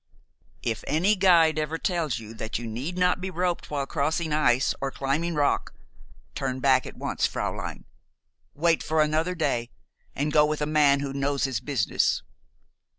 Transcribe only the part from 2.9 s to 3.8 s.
not be roped